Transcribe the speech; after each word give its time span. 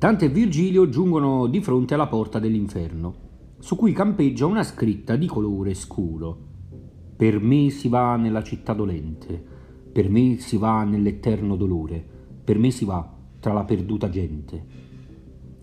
Dante 0.00 0.24
e 0.24 0.28
Virgilio 0.30 0.88
giungono 0.88 1.46
di 1.46 1.60
fronte 1.60 1.92
alla 1.92 2.06
porta 2.06 2.38
dell'inferno, 2.38 3.14
su 3.58 3.76
cui 3.76 3.92
campeggia 3.92 4.46
una 4.46 4.62
scritta 4.62 5.14
di 5.14 5.26
colore 5.26 5.74
scuro. 5.74 6.38
Per 7.14 7.38
me 7.38 7.68
si 7.68 7.88
va 7.88 8.16
nella 8.16 8.42
città 8.42 8.72
dolente, 8.72 9.44
per 9.92 10.08
me 10.08 10.38
si 10.38 10.56
va 10.56 10.84
nell'eterno 10.84 11.54
dolore, 11.54 12.02
per 12.42 12.58
me 12.58 12.70
si 12.70 12.86
va 12.86 13.14
tra 13.40 13.52
la 13.52 13.64
perduta 13.64 14.08
gente. 14.08 14.64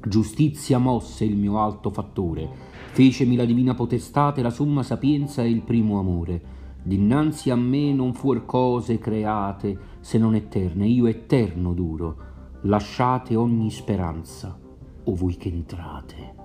Giustizia 0.07 0.77
mosse 0.77 1.25
il 1.25 1.35
mio 1.35 1.57
alto 1.57 1.89
fattore, 1.89 2.47
fecemi 2.91 3.35
la 3.35 3.45
divina 3.45 3.73
potestate, 3.73 4.43
la 4.43 4.51
somma 4.51 4.83
sapienza 4.83 5.41
e 5.41 5.49
il 5.49 5.63
primo 5.63 5.97
amore. 5.97 6.41
Dinanzi 6.83 7.49
a 7.49 7.55
me 7.55 7.91
non 7.91 8.13
fuor 8.13 8.45
cose 8.45 8.99
create 8.99 9.79
se 9.99 10.19
non 10.19 10.35
eterne, 10.35 10.85
io 10.85 11.07
eterno 11.07 11.73
duro 11.73 12.35
lasciate 12.67 13.33
ogni 13.33 13.71
speranza, 13.71 14.59
o 15.05 15.15
voi 15.15 15.37
che 15.37 15.47
entrate. 15.47 16.35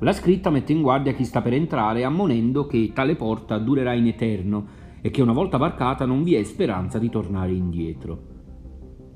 La 0.00 0.12
scritta 0.12 0.50
mette 0.50 0.72
in 0.72 0.82
guardia 0.82 1.12
chi 1.12 1.24
sta 1.24 1.40
per 1.40 1.52
entrare, 1.52 2.02
ammonendo 2.02 2.66
che 2.66 2.90
tale 2.92 3.14
porta 3.14 3.58
durerà 3.58 3.92
in 3.92 4.08
eterno 4.08 4.66
e 5.00 5.10
che 5.10 5.22
una 5.22 5.32
volta 5.32 5.56
varcata 5.56 6.04
non 6.04 6.24
vi 6.24 6.34
è 6.34 6.42
speranza 6.42 6.98
di 6.98 7.08
tornare 7.10 7.52
indietro. 7.52 8.30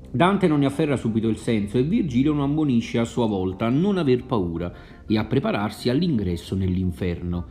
Dante 0.09 0.47
non 0.47 0.59
ne 0.59 0.67
afferra 0.67 0.95
subito 0.95 1.27
il 1.27 1.35
senso 1.35 1.77
e 1.77 1.83
Virgilio 1.83 2.31
lo 2.31 2.43
ammonisce 2.43 2.97
a 2.97 3.03
sua 3.03 3.27
volta 3.27 3.65
a 3.65 3.69
non 3.69 3.97
aver 3.97 4.23
paura 4.23 4.71
e 5.05 5.17
a 5.17 5.25
prepararsi 5.25 5.89
all'ingresso 5.89 6.55
nell'inferno, 6.55 7.45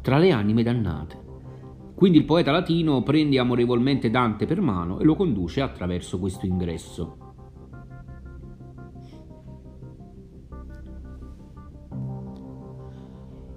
tra 0.00 0.16
le 0.16 0.32
anime 0.32 0.62
dannate. 0.62 1.22
Quindi 1.94 2.16
il 2.16 2.24
poeta 2.24 2.50
latino 2.50 3.02
prende 3.02 3.38
amorevolmente 3.38 4.08
Dante 4.08 4.46
per 4.46 4.62
mano 4.62 5.00
e 5.00 5.04
lo 5.04 5.14
conduce 5.14 5.60
attraverso 5.60 6.18
questo 6.18 6.46
ingresso. 6.46 7.27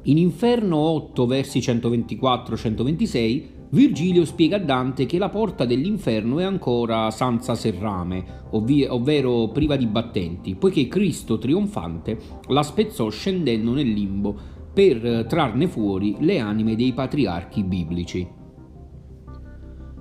In 0.06 0.18
Inferno 0.18 0.78
8, 0.78 1.28
versi 1.28 1.60
124-126, 1.60 3.44
Virgilio 3.70 4.26
spiega 4.26 4.56
a 4.56 4.60
Dante 4.60 5.06
che 5.06 5.20
la 5.20 5.30
porta 5.30 5.64
dell'inferno 5.64 6.40
è 6.40 6.44
ancora 6.44 7.12
senza 7.12 7.54
serrame, 7.54 8.48
ovvi- 8.52 8.86
ovvero 8.86 9.50
priva 9.50 9.76
di 9.76 9.86
battenti, 9.86 10.56
poiché 10.56 10.88
Cristo 10.88 11.38
trionfante 11.38 12.18
la 12.48 12.64
spezzò 12.64 13.10
scendendo 13.10 13.74
nel 13.74 13.90
limbo 13.90 14.36
per 14.74 15.28
trarne 15.30 15.68
fuori 15.68 16.16
le 16.20 16.40
anime 16.40 16.76
dei 16.76 16.94
patriarchi 16.94 17.64
biblici. 17.64 18.28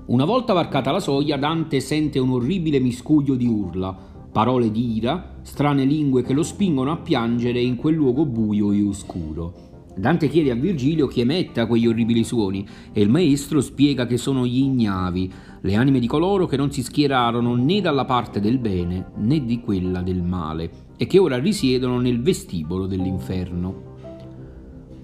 Una 0.06 0.24
volta 0.24 0.54
varcata 0.54 0.90
la 0.90 1.00
soglia, 1.00 1.36
Dante 1.36 1.78
sente 1.78 2.18
un 2.18 2.30
orribile 2.30 2.80
miscuglio 2.80 3.34
di 3.34 3.46
urla, 3.46 3.94
parole 4.32 4.70
di 4.70 4.96
ira, 4.96 5.40
strane 5.42 5.84
lingue 5.84 6.22
che 6.22 6.32
lo 6.32 6.42
spingono 6.42 6.90
a 6.90 6.96
piangere 6.96 7.60
in 7.60 7.76
quel 7.76 7.96
luogo 7.96 8.24
buio 8.24 8.72
e 8.72 8.82
oscuro. 8.82 9.69
Dante 9.96 10.28
chiede 10.28 10.50
a 10.50 10.54
Virgilio 10.54 11.06
chi 11.06 11.20
emetta 11.20 11.66
quegli 11.66 11.86
orribili 11.86 12.24
suoni 12.24 12.66
e 12.92 13.00
il 13.00 13.10
maestro 13.10 13.60
spiega 13.60 14.06
che 14.06 14.16
sono 14.16 14.46
gli 14.46 14.58
ignavi, 14.58 15.32
le 15.60 15.74
anime 15.74 15.98
di 15.98 16.06
coloro 16.06 16.46
che 16.46 16.56
non 16.56 16.70
si 16.70 16.82
schierarono 16.82 17.54
né 17.54 17.80
dalla 17.80 18.04
parte 18.04 18.40
del 18.40 18.58
bene 18.58 19.10
né 19.16 19.44
di 19.44 19.60
quella 19.60 20.00
del 20.00 20.22
male 20.22 20.70
e 20.96 21.06
che 21.06 21.18
ora 21.18 21.38
risiedono 21.38 21.98
nel 21.98 22.22
vestibolo 22.22 22.86
dell'inferno. 22.86 23.88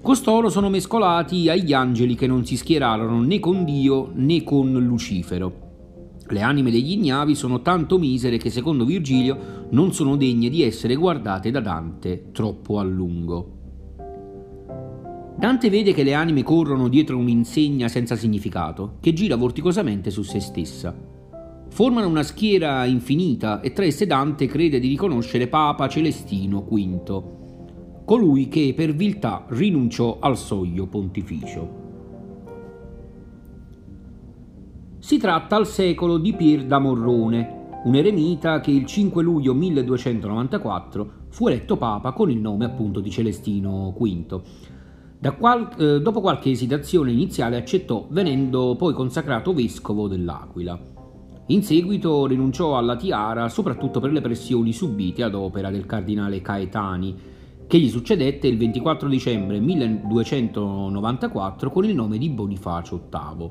Costoro 0.00 0.50
sono 0.50 0.70
mescolati 0.70 1.48
agli 1.48 1.72
angeli 1.72 2.14
che 2.14 2.28
non 2.28 2.46
si 2.46 2.56
schierarono 2.56 3.20
né 3.20 3.40
con 3.40 3.64
Dio 3.64 4.12
né 4.14 4.44
con 4.44 4.72
Lucifero. 4.72 5.64
Le 6.28 6.42
anime 6.42 6.70
degli 6.70 6.92
ignavi 6.92 7.34
sono 7.34 7.60
tanto 7.60 7.98
misere 7.98 8.36
che 8.36 8.50
secondo 8.50 8.84
Virgilio 8.84 9.66
non 9.70 9.92
sono 9.92 10.16
degne 10.16 10.48
di 10.48 10.62
essere 10.62 10.94
guardate 10.94 11.50
da 11.50 11.60
Dante 11.60 12.30
troppo 12.32 12.78
a 12.78 12.84
lungo. 12.84 13.55
Dante 15.38 15.68
vede 15.68 15.92
che 15.92 16.02
le 16.02 16.14
anime 16.14 16.42
corrono 16.42 16.88
dietro 16.88 17.18
un'insegna 17.18 17.88
senza 17.88 18.16
significato, 18.16 18.96
che 19.00 19.12
gira 19.12 19.36
vorticosamente 19.36 20.10
su 20.10 20.22
se 20.22 20.40
stessa. 20.40 20.96
Formano 21.68 22.08
una 22.08 22.22
schiera 22.22 22.86
infinita 22.86 23.60
e 23.60 23.74
tra 23.74 23.84
esse 23.84 24.06
Dante 24.06 24.46
crede 24.46 24.78
di 24.78 24.88
riconoscere 24.88 25.46
Papa 25.46 25.88
Celestino 25.88 26.62
V, 26.66 27.22
colui 28.06 28.48
che 28.48 28.72
per 28.74 28.94
viltà 28.94 29.44
rinunciò 29.50 30.16
al 30.20 30.38
soglio 30.38 30.86
pontificio. 30.86 31.84
Si 34.98 35.18
tratta 35.18 35.56
al 35.56 35.66
secolo 35.66 36.16
di 36.16 36.32
Pier 36.32 36.64
da 36.64 36.78
Morrone, 36.78 37.80
un 37.84 37.94
eremita 37.94 38.60
che 38.60 38.70
il 38.70 38.86
5 38.86 39.22
luglio 39.22 39.52
1294 39.52 41.12
fu 41.28 41.46
eletto 41.46 41.76
papa 41.76 42.12
con 42.12 42.30
il 42.30 42.38
nome 42.38 42.64
appunto 42.64 43.00
di 43.00 43.10
Celestino 43.10 43.94
V 43.94 44.40
Qual- 45.36 45.74
eh, 45.78 46.00
dopo 46.00 46.20
qualche 46.20 46.50
esitazione 46.50 47.10
iniziale 47.10 47.56
accettò, 47.56 48.06
venendo 48.10 48.76
poi 48.76 48.92
consacrato 48.92 49.52
vescovo 49.52 50.08
dell'Aquila. 50.08 50.78
In 51.48 51.62
seguito 51.62 52.26
rinunciò 52.26 52.76
alla 52.76 52.96
tiara 52.96 53.48
soprattutto 53.48 54.00
per 54.00 54.12
le 54.12 54.20
pressioni 54.20 54.72
subite 54.72 55.22
ad 55.22 55.34
opera 55.34 55.70
del 55.70 55.86
cardinale 55.86 56.40
Caetani, 56.40 57.14
che 57.66 57.78
gli 57.78 57.88
succedette 57.88 58.46
il 58.46 58.56
24 58.56 59.08
dicembre 59.08 59.60
1294 59.60 61.70
con 61.70 61.84
il 61.84 61.94
nome 61.94 62.18
di 62.18 62.30
Bonifacio 62.30 63.08
VIII. 63.10 63.50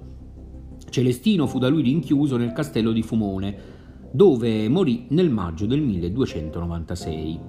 Celestino 0.90 1.48
fu 1.48 1.60
da 1.60 1.68
lui 1.68 1.84
rinchiuso 1.84 2.38
nel 2.38 2.54
castello 2.54 2.92
di 2.92 3.02
Fumone, 3.02 3.74
dove 4.12 4.70
morì 4.70 5.08
nel 5.10 5.30
maggio 5.30 5.66
del 5.66 5.82
1296. 5.82 7.40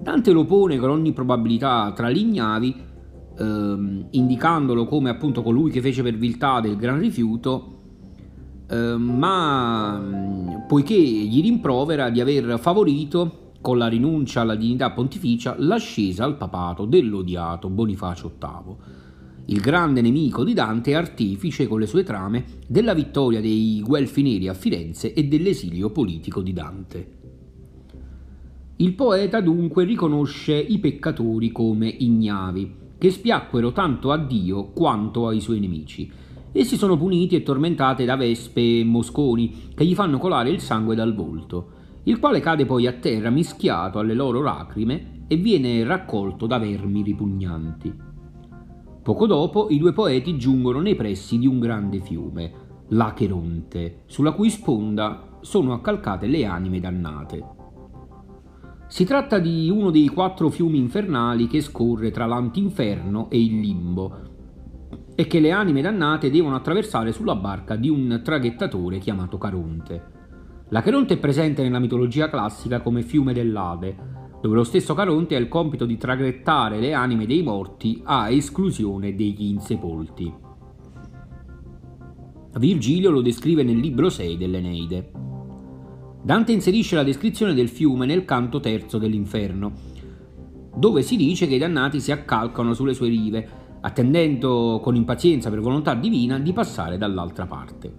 Dante 0.00 0.32
lo 0.32 0.44
pone 0.44 0.78
con 0.78 0.90
ogni 0.90 1.12
probabilità 1.12 1.92
tra 1.94 2.10
gli 2.10 2.18
ignavi 2.18 2.74
ehm, 3.38 4.06
indicandolo 4.10 4.86
come 4.86 5.10
appunto 5.10 5.42
colui 5.42 5.70
che 5.70 5.80
fece 5.80 6.02
per 6.02 6.16
viltà 6.16 6.60
del 6.60 6.76
gran 6.76 6.98
rifiuto, 6.98 7.78
ehm, 8.68 9.00
ma 9.00 9.98
mm, 9.98 10.48
poiché 10.66 10.94
gli 10.94 11.40
rimprovera 11.42 12.10
di 12.10 12.20
aver 12.20 12.58
favorito 12.58 13.44
con 13.60 13.78
la 13.78 13.88
rinuncia 13.88 14.42
alla 14.42 14.54
dignità 14.54 14.90
pontificia 14.92 15.56
l'ascesa 15.58 16.24
al 16.24 16.36
papato 16.36 16.84
dell'odiato 16.84 17.68
Bonifacio 17.68 18.32
VIII, 18.38 18.76
il 19.46 19.60
grande 19.60 20.00
nemico 20.00 20.44
di 20.44 20.54
Dante 20.54 20.90
e 20.90 20.94
artefice 20.94 21.66
con 21.66 21.80
le 21.80 21.86
sue 21.86 22.02
trame 22.02 22.44
della 22.66 22.94
vittoria 22.94 23.40
dei 23.40 23.80
Guelfi 23.84 24.22
Neri 24.22 24.48
a 24.48 24.54
Firenze 24.54 25.12
e 25.12 25.24
dell'esilio 25.24 25.90
politico 25.90 26.42
di 26.42 26.52
Dante. 26.52 27.10
Il 28.76 28.92
poeta 28.92 29.40
dunque 29.40 29.84
riconosce 29.84 30.54
i 30.54 30.78
peccatori 30.78 31.50
come 31.50 31.88
ignavi, 31.88 32.74
che 32.98 33.10
spiacquero 33.10 33.72
tanto 33.72 34.10
a 34.12 34.16
Dio 34.16 34.70
quanto 34.72 35.28
ai 35.28 35.40
suoi 35.40 35.60
nemici. 35.60 36.10
Essi 36.52 36.76
sono 36.76 36.96
puniti 36.96 37.36
e 37.36 37.42
tormentati 37.42 38.04
da 38.04 38.16
vespe 38.16 38.80
e 38.80 38.84
mosconi 38.84 39.70
che 39.74 39.84
gli 39.84 39.94
fanno 39.94 40.18
colare 40.18 40.50
il 40.50 40.60
sangue 40.60 40.94
dal 40.94 41.14
volto, 41.14 41.72
il 42.04 42.18
quale 42.18 42.40
cade 42.40 42.64
poi 42.64 42.86
a 42.86 42.92
terra 42.92 43.30
mischiato 43.30 43.98
alle 43.98 44.14
loro 44.14 44.40
lacrime 44.40 45.24
e 45.28 45.36
viene 45.36 45.84
raccolto 45.84 46.46
da 46.46 46.58
vermi 46.58 47.02
ripugnanti. 47.02 47.92
Poco 49.02 49.26
dopo 49.26 49.68
i 49.70 49.78
due 49.78 49.92
poeti 49.92 50.36
giungono 50.36 50.80
nei 50.80 50.94
pressi 50.94 51.38
di 51.38 51.46
un 51.46 51.60
grande 51.60 52.00
fiume, 52.00 52.52
l'Acheronte, 52.88 54.02
sulla 54.06 54.32
cui 54.32 54.50
sponda 54.50 55.38
sono 55.40 55.72
accalcate 55.72 56.26
le 56.26 56.44
anime 56.44 56.80
dannate. 56.80 57.55
Si 58.88 59.04
tratta 59.04 59.40
di 59.40 59.68
uno 59.68 59.90
dei 59.90 60.06
quattro 60.06 60.48
fiumi 60.48 60.78
infernali 60.78 61.48
che 61.48 61.60
scorre 61.60 62.12
tra 62.12 62.24
l'antinferno 62.24 63.28
e 63.30 63.42
il 63.42 63.58
limbo 63.58 64.34
e 65.16 65.26
che 65.26 65.40
le 65.40 65.50
anime 65.50 65.82
dannate 65.82 66.30
devono 66.30 66.54
attraversare 66.54 67.10
sulla 67.10 67.34
barca 67.34 67.74
di 67.74 67.88
un 67.88 68.20
traghettatore 68.22 68.98
chiamato 68.98 69.38
Caronte. 69.38 70.14
La 70.68 70.82
Caronte 70.82 71.14
è 71.14 71.18
presente 71.18 71.62
nella 71.62 71.80
mitologia 71.80 72.28
classica 72.28 72.80
come 72.80 73.02
fiume 73.02 73.32
dell'Ade, 73.32 73.96
dove 74.40 74.54
lo 74.54 74.64
stesso 74.64 74.94
Caronte 74.94 75.34
ha 75.34 75.38
il 75.38 75.48
compito 75.48 75.84
di 75.84 75.96
traghettare 75.96 76.78
le 76.78 76.92
anime 76.92 77.26
dei 77.26 77.42
morti 77.42 78.00
a 78.04 78.30
esclusione 78.30 79.14
degli 79.14 79.46
insepolti. 79.46 80.32
Virgilio 82.58 83.10
lo 83.10 83.20
descrive 83.20 83.62
nel 83.62 83.78
libro 83.78 84.08
6 84.08 84.36
dell'Eneide. 84.36 85.10
Dante 86.26 86.50
inserisce 86.50 86.96
la 86.96 87.04
descrizione 87.04 87.54
del 87.54 87.68
fiume 87.68 88.04
nel 88.04 88.24
canto 88.24 88.58
terzo 88.58 88.98
dell'inferno, 88.98 89.72
dove 90.74 91.02
si 91.02 91.14
dice 91.14 91.46
che 91.46 91.54
i 91.54 91.58
dannati 91.58 92.00
si 92.00 92.10
accalcano 92.10 92.74
sulle 92.74 92.94
sue 92.94 93.06
rive, 93.06 93.48
attendendo 93.80 94.80
con 94.82 94.96
impazienza 94.96 95.50
per 95.50 95.60
volontà 95.60 95.94
divina 95.94 96.40
di 96.40 96.52
passare 96.52 96.98
dall'altra 96.98 97.46
parte. 97.46 97.92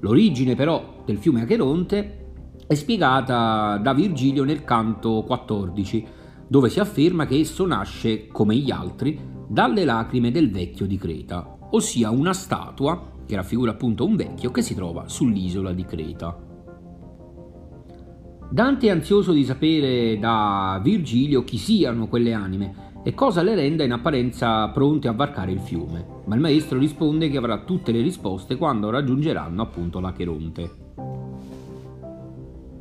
L'origine 0.00 0.54
però 0.54 1.02
del 1.04 1.18
fiume 1.18 1.42
Acheronte 1.42 2.28
è 2.66 2.72
spiegata 2.72 3.76
da 3.76 3.92
Virgilio 3.92 4.44
nel 4.44 4.64
canto 4.64 5.22
14, 5.26 6.06
dove 6.48 6.70
si 6.70 6.80
afferma 6.80 7.26
che 7.26 7.38
esso 7.38 7.66
nasce, 7.66 8.26
come 8.28 8.56
gli 8.56 8.70
altri, 8.70 9.20
dalle 9.46 9.84
lacrime 9.84 10.30
del 10.30 10.50
vecchio 10.50 10.86
di 10.86 10.96
Creta, 10.96 11.58
ossia 11.72 12.08
una 12.08 12.32
statua 12.32 13.12
che 13.26 13.36
raffigura 13.36 13.72
appunto 13.72 14.06
un 14.06 14.16
vecchio 14.16 14.50
che 14.50 14.62
si 14.62 14.74
trova 14.74 15.06
sull'isola 15.08 15.74
di 15.74 15.84
Creta. 15.84 16.52
Dante 18.54 18.86
è 18.86 18.90
ansioso 18.90 19.32
di 19.32 19.42
sapere 19.42 20.16
da 20.16 20.78
Virgilio 20.80 21.42
chi 21.42 21.56
siano 21.56 22.06
quelle 22.06 22.32
anime 22.32 23.00
e 23.02 23.12
cosa 23.12 23.42
le 23.42 23.56
renda 23.56 23.82
in 23.82 23.90
apparenza 23.90 24.68
pronte 24.68 25.08
a 25.08 25.12
varcare 25.12 25.50
il 25.50 25.58
fiume, 25.58 26.06
ma 26.26 26.36
il 26.36 26.40
maestro 26.40 26.78
risponde 26.78 27.28
che 27.28 27.36
avrà 27.36 27.64
tutte 27.64 27.90
le 27.90 28.00
risposte 28.00 28.56
quando 28.56 28.90
raggiungeranno 28.90 29.60
appunto 29.60 29.98
l'Acheronte. 29.98 30.70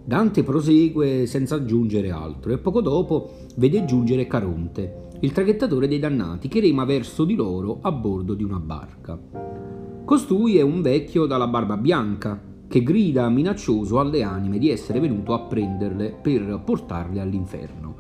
Dante 0.06 0.44
prosegue 0.44 1.26
senza 1.26 1.56
aggiungere 1.56 2.12
altro 2.12 2.54
e 2.54 2.60
poco 2.60 2.80
dopo 2.80 3.32
vede 3.56 3.84
giungere 3.86 4.28
Caronte, 4.28 5.08
il 5.22 5.32
traghettatore 5.32 5.88
dei 5.88 5.98
dannati, 5.98 6.50
che 6.50 6.60
rema 6.60 6.86
verso 6.86 7.26
di 7.26 7.34
loro 7.34 7.80
a 7.82 7.92
bordo 7.92 8.36
di 8.36 8.44
una 8.44 8.60
barca. 8.60 9.20
Costui 10.06 10.56
è 10.58 10.62
un 10.62 10.84
vecchio 10.84 11.26
dalla 11.26 11.48
barba 11.48 11.78
bianca, 11.78 12.53
che 12.74 12.82
grida 12.82 13.30
minaccioso 13.30 14.00
alle 14.00 14.24
anime 14.24 14.58
di 14.58 14.72
essere 14.72 15.00
venuto 15.00 15.36
a 15.36 15.42
prenderle 15.42 16.10
per 16.10 16.60
portarle 16.66 17.22
all'inferno 17.22 17.96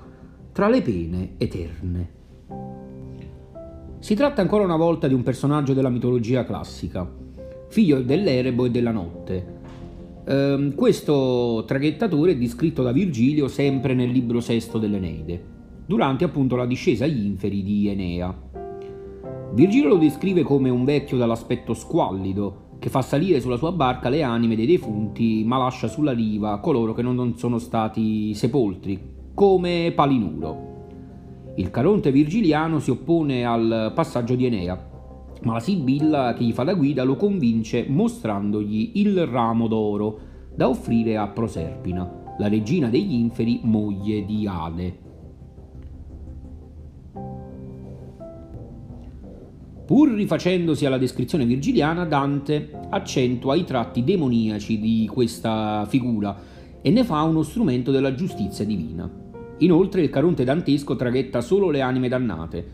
tra 0.52 0.68
le 0.68 0.81
pene 0.81 1.34
eterne. 1.38 2.10
Si 4.00 4.16
tratta 4.16 4.42
ancora 4.42 4.64
una 4.64 4.75
volta 4.75 5.08
di 5.08 5.14
un 5.14 5.22
personaggio 5.22 5.74
della 5.74 5.90
mitologia 5.90 6.44
classica, 6.44 7.08
figlio 7.68 8.02
dell'Erebo 8.02 8.66
e 8.66 8.72
della 8.72 8.90
notte. 8.90 9.60
Eh, 10.25 10.72
questo 10.76 11.66
traghettatore 11.68 12.31
è 12.31 12.38
descritto 12.38 12.81
da 12.81 12.92
Virgilio 12.92 13.48
sempre 13.48 13.94
nel 13.94 14.10
libro 14.10 14.40
sesto 14.40 14.80
dell'Eneide, 14.80 15.40
durante 15.86 16.24
appunto 16.24 16.56
la 16.56 16.66
discesa 16.66 17.06
agli 17.06 17.24
inferi 17.24 17.62
di 17.62 17.90
Enea. 17.90 18.36
Virgilio 19.54 19.90
lo 19.90 19.98
descrive 19.98 20.42
come 20.42 20.72
un 20.72 20.84
vecchio 20.84 21.18
dall'aspetto 21.18 21.76
squallido, 21.76 22.62
che 22.83 22.89
fa 22.89 23.01
salire 23.01 23.39
sulla 23.39 23.56
sua 23.56 23.71
barca 23.71 24.09
le 24.09 24.24
anime 24.24 24.57
dei 24.57 24.65
defunti, 24.65 25.45
ma 25.45 25.57
lascia 25.57 25.88
sulla 25.88 26.12
riva 26.12 26.59
coloro 26.59 26.91
che 26.91 27.01
non 27.01 27.38
sono 27.38 27.57
stati 27.57 28.33
sepoltri, 28.33 29.00
come 29.33 29.94
Palinuro. 29.95 31.53
Il 31.56 31.69
Caronte 31.69 32.12
virgiliano 32.12 32.80
si 32.80 32.91
oppone 32.91 33.45
al 33.45 33.94
passaggio 33.95 34.35
di 34.35 34.47
Enea, 34.47 34.89
ma 35.44 35.53
la 35.53 35.62
Sibilla 35.62 36.33
che 36.33 36.44
gli 36.44 36.51
fa 36.51 36.65
da 36.65 36.74
guida 36.74 37.03
lo 37.03 37.15
convince 37.15 37.85
mostrandogli 37.88 38.91
il 38.95 39.27
ramo 39.27 39.69
d'oro 39.69 40.19
da 40.53 40.68
offrire 40.68 41.15
a 41.15 41.30
Proserpina, 41.30 42.35
la 42.38 42.50
regina 42.50 42.89
degli 42.89 43.13
inferi, 43.13 43.62
moglie 43.63 44.25
di 44.25 44.45
Ade. 44.45 45.03
Pur 49.85 50.12
rifacendosi 50.12 50.85
alla 50.85 50.97
descrizione 50.97 51.45
virgiliana, 51.45 52.06
Dante 52.06 52.69
accentua 52.89 53.56
i 53.56 53.65
tratti 53.65 54.03
demoniaci 54.03 54.80
di 54.80 55.09
questa 55.12 55.85
figura 55.89 56.35
e 56.81 56.89
ne 56.89 57.03
fa 57.03 57.21
uno 57.24 57.44
strumento 57.44 57.91
della 57.91 58.13
giustizia 58.13 58.63
divina. 58.63 59.09
Inoltre 59.59 60.01
il 60.01 60.09
Caronte 60.09 60.45
dantesco 60.45 60.95
traghetta 60.95 61.41
solo 61.41 61.69
le 61.69 61.81
anime 61.81 62.07
dannate, 62.07 62.65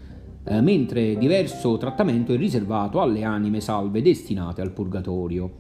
eh, 0.44 0.62
mentre 0.62 1.18
diverso 1.18 1.78
trattamento 1.78 2.34
è 2.34 2.38
riservato 2.38 3.02
alle 3.02 3.24
anime 3.24 3.60
salve 3.60 4.04
destinate 4.04 4.62
al 4.62 4.72
purgatorio. 4.72 5.52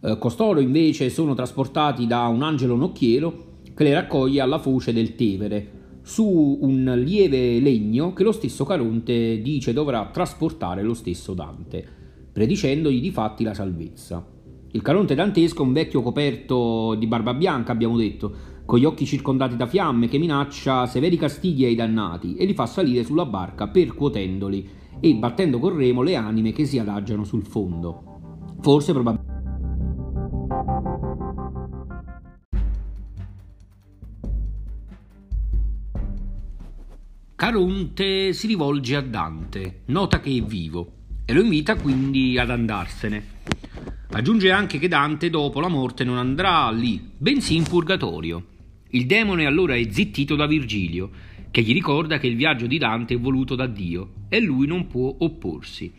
Eh, 0.00 0.18
costoro 0.18 0.60
invece 0.60 1.10
sono 1.10 1.34
trasportati 1.34 2.06
da 2.06 2.26
un 2.28 2.42
angelo 2.42 2.76
nocchiero 2.76 3.52
che 3.74 3.82
le 3.82 3.94
raccoglie 3.94 4.40
alla 4.40 4.58
foce 4.58 4.92
del 4.92 5.16
Tevere, 5.16 5.82
su 6.06 6.58
un 6.60 7.00
lieve 7.02 7.58
legno 7.60 8.12
che 8.12 8.24
lo 8.24 8.32
stesso 8.32 8.66
Caronte 8.66 9.40
dice 9.40 9.72
dovrà 9.72 10.10
trasportare 10.12 10.82
lo 10.82 10.92
stesso 10.92 11.32
Dante, 11.32 11.82
predicendogli 12.30 13.00
di 13.00 13.10
fatti 13.10 13.42
la 13.42 13.54
salvezza. 13.54 14.22
Il 14.72 14.82
Caronte 14.82 15.14
dantesco 15.14 15.62
è 15.62 15.66
un 15.66 15.72
vecchio 15.72 16.02
coperto 16.02 16.94
di 16.94 17.06
barba 17.06 17.32
bianca, 17.32 17.72
abbiamo 17.72 17.96
detto, 17.96 18.52
con 18.66 18.78
gli 18.78 18.84
occhi 18.84 19.06
circondati 19.06 19.56
da 19.56 19.66
fiamme, 19.66 20.08
che 20.08 20.18
minaccia 20.18 20.84
severi 20.84 21.16
castighi 21.16 21.64
ai 21.64 21.74
dannati 21.74 22.34
e 22.34 22.44
li 22.44 22.52
fa 22.52 22.66
salire 22.66 23.02
sulla 23.02 23.24
barca 23.24 23.68
percuotendoli 23.68 24.68
e 25.00 25.14
battendo 25.14 25.58
col 25.58 25.72
remo 25.72 26.02
le 26.02 26.16
anime 26.16 26.52
che 26.52 26.66
si 26.66 26.78
adagiano 26.78 27.24
sul 27.24 27.46
fondo. 27.46 28.52
Forse 28.60 28.92
probabilmente. 28.92 29.33
Caronte 37.54 38.32
si 38.32 38.48
rivolge 38.48 38.96
a 38.96 39.00
Dante, 39.00 39.82
nota 39.84 40.18
che 40.18 40.36
è 40.36 40.42
vivo 40.42 40.94
e 41.24 41.32
lo 41.32 41.40
invita 41.40 41.76
quindi 41.76 42.36
ad 42.36 42.50
andarsene. 42.50 43.26
Aggiunge 44.10 44.50
anche 44.50 44.80
che 44.80 44.88
Dante 44.88 45.30
dopo 45.30 45.60
la 45.60 45.68
morte 45.68 46.02
non 46.02 46.16
andrà 46.16 46.68
lì, 46.72 47.00
bensì 47.16 47.54
in 47.54 47.62
purgatorio 47.62 48.44
il 48.90 49.06
demone 49.06 49.46
allora 49.46 49.76
è 49.76 49.86
zittito 49.88 50.34
da 50.34 50.48
Virgilio, 50.48 51.10
che 51.52 51.62
gli 51.62 51.72
ricorda 51.72 52.18
che 52.18 52.26
il 52.26 52.34
viaggio 52.34 52.66
di 52.66 52.76
Dante 52.76 53.14
è 53.14 53.20
voluto 53.20 53.54
da 53.54 53.68
Dio 53.68 54.24
e 54.28 54.40
lui 54.40 54.66
non 54.66 54.88
può 54.88 55.14
opporsi. 55.20 55.92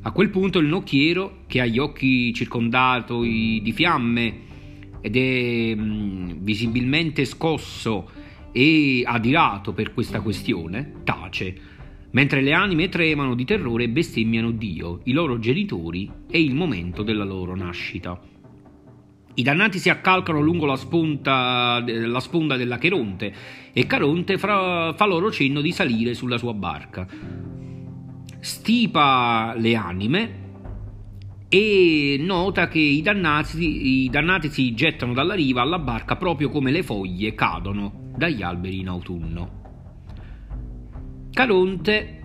A 0.00 0.12
quel 0.12 0.30
punto 0.30 0.60
il 0.60 0.66
nocchiero, 0.66 1.44
che 1.46 1.60
ha 1.60 1.66
gli 1.66 1.78
occhi 1.78 2.32
circondati 2.32 3.60
di 3.62 3.72
fiamme 3.72 4.34
ed 5.02 5.14
è 5.14 5.74
mm, 5.74 6.30
visibilmente 6.38 7.26
scosso 7.26 8.28
e 8.52 9.02
adirato 9.04 9.72
per 9.72 9.92
questa 9.92 10.20
questione, 10.20 10.94
tace, 11.04 11.54
mentre 12.12 12.40
le 12.40 12.52
anime 12.52 12.88
tremano 12.88 13.34
di 13.34 13.44
terrore 13.44 13.84
e 13.84 13.88
bestemmiano 13.88 14.50
Dio, 14.50 15.00
i 15.04 15.12
loro 15.12 15.38
genitori 15.38 16.10
e 16.28 16.42
il 16.42 16.54
momento 16.54 17.02
della 17.02 17.24
loro 17.24 17.54
nascita. 17.54 18.20
I 19.32 19.42
dannati 19.42 19.78
si 19.78 19.88
accalcano 19.88 20.40
lungo 20.40 20.66
la, 20.66 20.76
spunta, 20.76 21.82
la 21.86 22.20
sponda 22.20 22.56
dell'Acheronte 22.56 23.32
e 23.72 23.86
Caronte 23.86 24.38
fra, 24.38 24.92
fa 24.94 25.06
loro 25.06 25.30
cenno 25.30 25.60
di 25.60 25.70
salire 25.70 26.14
sulla 26.14 26.36
sua 26.36 26.52
barca. 26.52 27.06
Stipa 28.40 29.54
le 29.56 29.74
anime 29.76 30.48
e 31.48 32.16
nota 32.20 32.68
che 32.68 32.80
i 32.80 33.02
dannati, 33.02 34.04
i 34.04 34.10
dannati 34.10 34.48
si 34.50 34.74
gettano 34.74 35.12
dalla 35.12 35.34
riva 35.34 35.62
alla 35.62 35.78
barca 35.78 36.16
proprio 36.16 36.48
come 36.48 36.70
le 36.70 36.82
foglie 36.82 37.34
cadono 37.34 38.08
dagli 38.20 38.42
alberi 38.42 38.80
in 38.80 38.88
autunno. 38.88 39.62
Caronte 41.32 42.16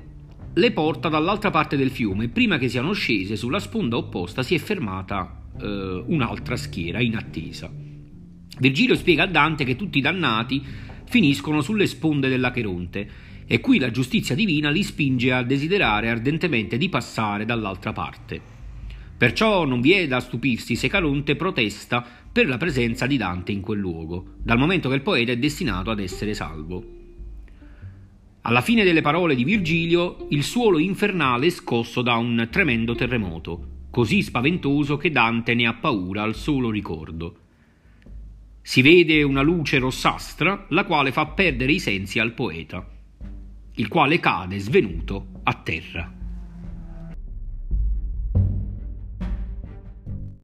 le 0.54 0.72
porta 0.72 1.08
dall'altra 1.08 1.52
parte 1.52 1.78
del 1.78 1.90
fiume 1.90 2.26
e 2.26 2.30
prima 2.30 2.58
che 2.58 2.68
siano 2.68 2.92
scese 2.92 3.38
sulla 3.38 3.60
sponda 3.60 3.96
opposta 3.96 4.44
si 4.44 4.56
è 4.56 4.58
fermata 4.58 5.44
eh, 5.58 6.04
un'altra 6.06 6.58
schiera 6.58 7.00
in 7.00 7.16
attesa. 7.16 7.72
Virgilio 8.60 8.96
spiega 8.96 9.24
a 9.24 9.28
Dante 9.28 9.64
che 9.64 9.78
tutti 9.78 10.00
i 10.00 10.02
dannati 10.02 10.62
finiscono 11.06 11.62
sulle 11.62 11.88
sponde 11.88 12.28
dell'Acheronte 12.28 13.10
e 13.48 13.62
qui 13.62 13.80
la 13.80 13.90
giustizia 13.90 14.36
divina 14.36 14.70
li 14.70 14.84
spinge 14.84 15.32
a 15.32 15.44
desiderare 15.44 16.10
ardentemente 16.10 16.76
di 16.76 16.90
passare 16.90 17.46
dall'altra 17.46 17.94
parte. 17.94 18.42
Perciò 19.18 19.64
non 19.64 19.80
vi 19.80 19.94
è 19.94 20.08
da 20.08 20.20
stupirsi 20.20 20.76
se 20.76 20.90
Caronte 20.90 21.38
protesta 21.38 22.25
per 22.36 22.50
la 22.50 22.58
presenza 22.58 23.08
di 23.08 23.16
Dante 23.16 23.54
in 23.54 23.62
quel 23.62 23.80
luogo, 23.80 24.34
dal 24.44 24.58
momento 24.58 24.90
che 24.90 24.96
il 24.96 25.02
poeta 25.02 25.32
è 25.32 25.38
destinato 25.38 25.90
ad 25.90 26.02
essere 26.02 26.34
salvo. 26.34 26.84
Alla 28.42 28.60
fine 28.60 28.84
delle 28.84 29.00
parole 29.00 29.36
di 29.36 29.46
Virgilio, 29.46 30.28
il 30.32 30.44
suolo 30.44 30.78
infernale 30.78 31.48
è 31.48 31.50
scosso 31.50 32.02
da 32.02 32.16
un 32.16 32.50
tremendo 32.52 32.94
terremoto, 32.94 33.86
così 33.90 34.22
spaventoso 34.22 34.98
che 34.98 35.12
Dante 35.12 35.54
ne 35.54 35.66
ha 35.66 35.76
paura 35.76 36.24
al 36.24 36.36
solo 36.36 36.70
ricordo. 36.72 37.38
Si 38.62 38.82
vede 38.82 39.24
una 39.24 39.42
luce 39.42 39.80
rossastra, 39.80 40.66
la 40.72 40.84
quale 40.84 41.14
fa 41.14 41.28
perdere 41.28 41.72
i 41.72 41.80
sensi 41.80 42.20
al 42.20 42.34
poeta, 42.34 42.86
il 43.76 43.88
quale 43.88 44.20
cade 44.20 44.60
svenuto 44.60 45.28
a 45.44 45.54
terra. 45.54 46.25